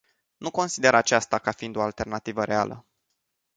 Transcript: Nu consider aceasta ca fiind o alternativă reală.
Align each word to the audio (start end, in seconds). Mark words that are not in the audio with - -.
Nu 0.37 0.49
consider 0.51 0.95
aceasta 0.95 1.39
ca 1.39 1.51
fiind 1.51 1.75
o 1.75 1.81
alternativă 1.81 2.43
reală. 2.43 2.85